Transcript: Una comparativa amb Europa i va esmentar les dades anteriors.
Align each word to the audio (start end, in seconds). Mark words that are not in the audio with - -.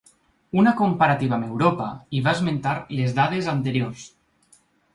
Una 0.61 0.71
comparativa 0.79 1.37
amb 1.37 1.45
Europa 1.49 1.91
i 2.19 2.23
va 2.29 2.35
esmentar 2.39 2.73
les 3.01 3.17
dades 3.21 3.53
anteriors. 3.57 4.11